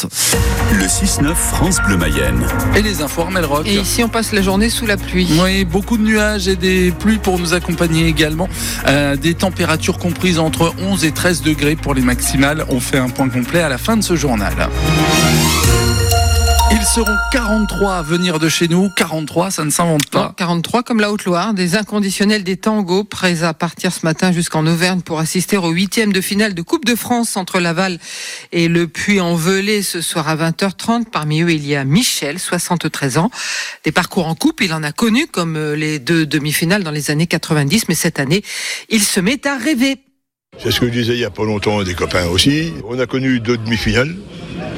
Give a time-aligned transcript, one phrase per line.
[0.00, 0.10] 30.
[0.78, 2.46] Le 6-9 France Bleu Mayenne.
[2.74, 3.66] Et les infos Armel Rock.
[3.66, 5.28] Et ici, on passe la journée sous la pluie.
[5.42, 8.48] Oui, beaucoup de nuages et des pluies pour nous accompagner également.
[8.86, 12.64] Euh, des températures comprises entre 11 et 13 degrés pour les maximales.
[12.68, 14.54] On fait un point complet à la fin de ce journal.
[16.72, 18.88] Ils seront 43 à venir de chez nous.
[18.96, 20.26] 43, ça ne s'invente pas.
[20.26, 24.66] Non, 43 comme la Haute-Loire, des inconditionnels des tangos prêts à partir ce matin jusqu'en
[24.66, 27.98] Auvergne pour assister au huitième de finale de Coupe de France entre Laval
[28.52, 31.06] et le Puy-en-Velay ce soir à 20h30.
[31.10, 33.30] Parmi eux, il y a Michel, 73 ans.
[33.84, 37.10] Des parcours en coupe, il en a connu comme euh, les deux demi-finales dans les
[37.10, 38.42] années 90, mais cette année,
[38.88, 39.98] il se met à rêver.
[40.58, 42.72] C'est ce que je disais il n'y a pas longtemps des copains aussi.
[42.88, 44.14] On a connu deux demi-finales.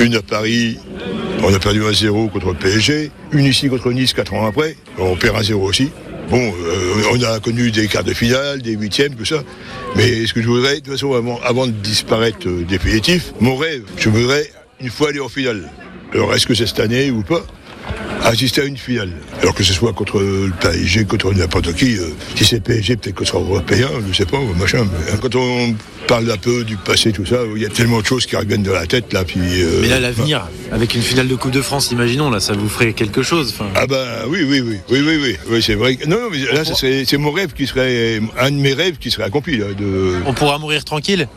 [0.00, 0.78] Une à Paris,
[1.42, 3.10] on a perdu 1-0 contre le PSG.
[3.32, 4.76] Une ici contre Nice 4 ans après.
[4.98, 5.90] On perd 1-0 aussi.
[6.30, 9.42] Bon, euh, on a connu des quarts de finale, des huitièmes, tout ça.
[9.96, 13.82] Mais ce que je voudrais, de toute façon, avant, de disparaître euh, définitif, mon rêve,
[13.96, 15.70] je voudrais une fois aller en finale.
[16.12, 17.44] Alors, est-ce que c'est cette année ou pas?
[18.24, 19.10] Assister à une finale.
[19.42, 21.96] Alors que ce soit contre le PSG, contre n'importe qui.
[21.96, 24.86] euh, si c'est PSG, peut-être que ce sera européen, je sais pas, machin.
[24.92, 25.74] Mais, hein, quand on
[26.06, 28.62] parle un peu du passé, tout ça, il y a tellement de choses qui reviennent
[28.62, 29.24] de la tête, là.
[29.24, 32.54] Puis, euh, Mais là, l'avenir, avec une finale de Coupe de France, imaginons, là, ça
[32.54, 33.54] vous ferait quelque chose.
[33.74, 35.98] Ah bah oui, oui, oui, oui, oui, oui, oui c'est vrai.
[36.06, 39.24] Non, non, mais là, c'est mon rêve qui serait, un de mes rêves qui serait
[39.24, 40.14] accompli, là, de...
[40.26, 41.28] on pourra mourir tranquille,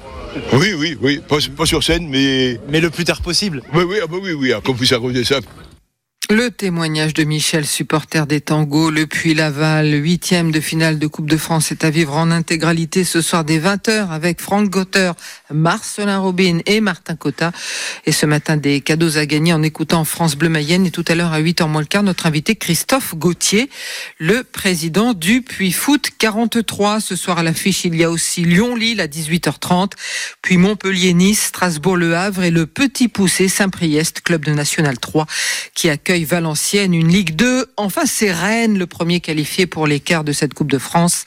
[0.54, 2.60] Oui, oui, oui, pas, pas sur scène, mais...
[2.70, 3.62] mais le plus tard possible.
[3.74, 5.40] Oui, oui, ah bah oui, oui, qu'on puisse arroser ça.
[6.30, 11.36] Le témoignage de Michel, supporter des tangos, le Puy-Laval, huitième de finale de Coupe de
[11.36, 15.12] France, est à vivre en intégralité ce soir dès 20h avec Franck Gauter,
[15.54, 17.52] Marcelin Robin et Martin Cotta.
[18.06, 20.86] Et ce matin, des cadeaux à gagner en écoutant France Bleu Mayenne.
[20.86, 23.70] Et tout à l'heure, à 8h moins le quart, notre invité Christophe Gauthier,
[24.18, 27.02] le président du Puy Foot 43.
[27.02, 29.92] Ce soir à l'affiche, il y a aussi Lyon-Lille à 18h30,
[30.42, 35.28] puis Montpellier-Nice, Strasbourg-Le Havre et le Petit Poussé Saint-Priest, club de National 3,
[35.74, 37.68] qui accueille Valenciennes, une Ligue 2.
[37.78, 41.26] Enfin, c'est Rennes, le premier qualifié pour les quarts de cette Coupe de France.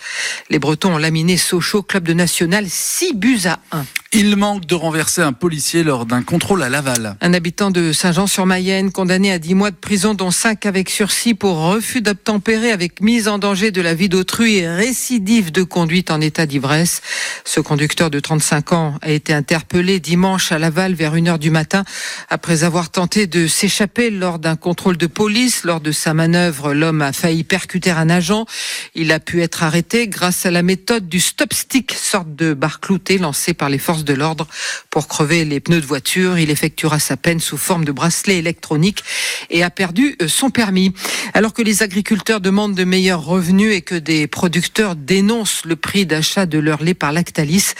[0.50, 3.84] Les Bretons ont laminé Sochaux, club de National, 6 buts à 1.
[4.16, 7.16] Il manque de renverser un policier lors d'un contrôle à Laval.
[7.20, 11.56] Un habitant de Saint-Jean-sur-Mayenne, condamné à 10 mois de prison, dont 5 avec sursis pour
[11.56, 16.20] refus d'obtempérer avec mise en danger de la vie d'autrui et récidive de conduite en
[16.20, 17.02] état d'ivresse.
[17.44, 21.82] Ce conducteur de 35 ans a été interpellé dimanche à Laval vers 1h du matin
[22.30, 25.64] après avoir tenté de s'échapper lors d'un contrôle de police.
[25.64, 28.46] Lors de sa manœuvre, l'homme a failli percuter un agent.
[28.94, 32.78] Il a pu être arrêté grâce à la méthode du stop stick, sorte de barre
[32.78, 34.46] cloutée lancée par les forces de l'ordre
[34.90, 36.38] pour crever les pneus de voiture.
[36.38, 39.02] Il effectuera sa peine sous forme de bracelet électronique
[39.50, 40.92] et a perdu euh, son permis.
[41.32, 46.06] Alors que les agriculteurs demandent de meilleurs revenus et que des producteurs dénoncent le prix
[46.06, 47.72] d'achat de leur lait par Lactalis,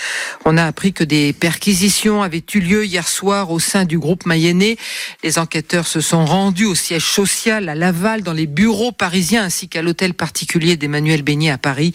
[0.44, 4.26] on a appris que des perquisitions avaient eu lieu hier soir au sein du groupe
[4.26, 4.76] mayennais.
[5.22, 9.68] Les enquêteurs se sont rendus au siège social à Laval, dans les bureaux parisiens ainsi
[9.68, 11.92] qu'à l'hôtel particulier d'Emmanuel Beignet à Paris.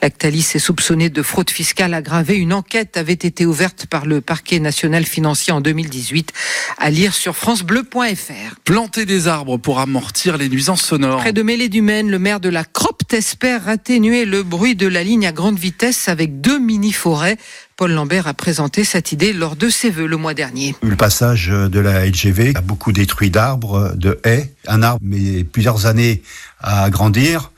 [0.00, 2.36] Lactalis est soupçonné de fraude fiscale aggravée.
[2.36, 6.32] Une enquête avait été ouverte par le parquet national financier en 2018
[6.78, 8.56] à lire sur francebleu.fr.
[8.64, 11.20] Planter des arbres pour amortir les nuisances sonores.
[11.20, 14.86] Près de Mêlée du Maine, le maire de la Cropte espère atténuer le bruit de
[14.86, 17.36] la ligne à grande vitesse avec deux mini-forêts.
[17.76, 20.76] Paul Lambert a présenté cette idée lors de ses vœux le mois dernier.
[20.82, 24.54] Le passage de la LGV a beaucoup détruit d'arbres, de haies.
[24.66, 26.22] Un arbre met plusieurs années
[26.60, 27.50] à grandir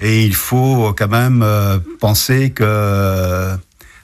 [0.00, 3.56] et il faut quand même euh, penser que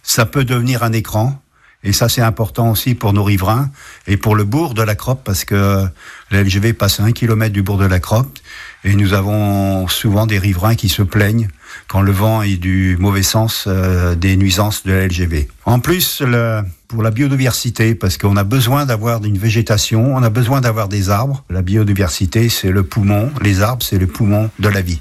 [0.03, 1.41] ça peut devenir un écran.
[1.85, 3.71] Et ça, c'est important aussi pour nos riverains
[4.09, 5.87] et pour le bourg de la Croppe parce que
[6.31, 8.37] la LGV passe à un kilomètre du bourg de la Croppe
[8.85, 11.49] et nous avons souvent des riverains qui se plaignent
[11.87, 15.49] quand le vent est du mauvais sens euh, des nuisances de la LGV.
[15.67, 20.31] En plus, le- pour la biodiversité, parce qu'on a besoin d'avoir une végétation, on a
[20.31, 21.45] besoin d'avoir des arbres.
[21.51, 25.01] La biodiversité, c'est le poumon, les arbres, c'est le poumon de la vie.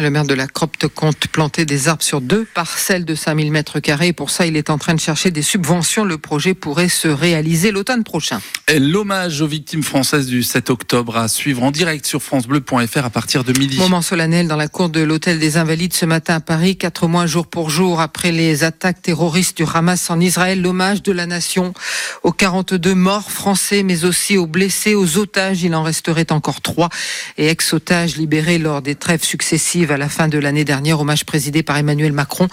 [0.00, 3.80] Le maire de la Cropte compte planter des arbres sur deux parcelles de 5000 mètres
[3.80, 4.12] carrés.
[4.12, 6.04] Pour ça, il est en train de chercher des subventions.
[6.04, 8.40] Le projet pourrait se réaliser l'automne prochain.
[8.72, 13.42] L'hommage aux victimes françaises du 7 octobre à suivre en direct sur francebleu.fr à partir
[13.42, 13.76] de midi.
[13.76, 17.26] Moment solennel dans la cour de l'hôtel des Invalides ce matin à Paris, quatre mois
[17.26, 21.74] jour pour jour après les attaques terroristes du Hamas en Israël, l'hommage de la nation
[22.22, 25.64] aux 42 morts français, mais aussi aux blessés, aux otages.
[25.64, 26.88] Il en resterait encore trois
[27.36, 31.62] et ex-otages libérés lors des trêves successives à la fin de l'année dernière, hommage présidé
[31.62, 32.48] par Emmanuel Macron.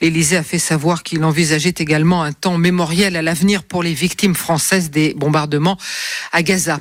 [0.00, 4.34] L'Élysée a fait savoir qu'il envisageait également un temps mémoriel à l'avenir pour les victimes
[4.34, 5.78] françaises des bombardements
[6.32, 6.80] à Gaza.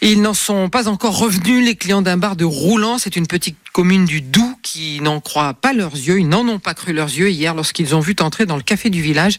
[0.00, 2.98] Ils n'en sont pas encore revenus, les clients d'un bar de Roulant.
[2.98, 6.58] C'est une petite commune du Doubs qui n'en croient pas leurs yeux, ils n'en ont
[6.58, 9.38] pas cru leurs yeux hier lorsqu'ils ont vu entrer dans le café du village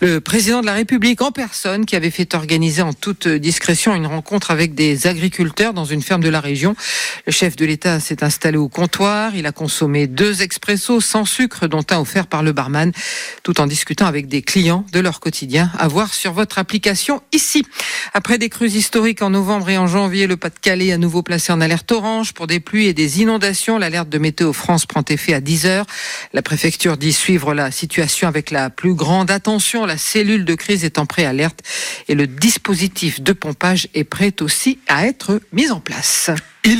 [0.00, 4.06] le président de la République en personne qui avait fait organiser en toute discrétion une
[4.06, 6.76] rencontre avec des agriculteurs dans une ferme de la région.
[7.26, 11.66] Le chef de l'État s'est installé au comptoir, il a consommé deux expressos sans sucre
[11.66, 12.92] dont un offert par le barman
[13.42, 17.64] tout en discutant avec des clients de leur quotidien à voir sur votre application ici.
[18.12, 21.60] Après des crues historiques en novembre et en janvier, le Pas-de-Calais a nouveau placé en
[21.60, 23.78] alerte orange pour des pluies et des inondations.
[23.78, 25.86] L'alerte de Météo France prend effet à 10 heures.
[26.32, 29.86] La préfecture dit suivre la situation avec la plus grande attention.
[29.86, 31.62] La cellule de crise est en préalerte
[32.06, 36.30] et le dispositif de pompage est prêt aussi à être mis en place.
[36.62, 36.76] Est